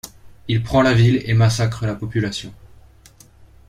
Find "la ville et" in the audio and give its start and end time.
0.81-1.35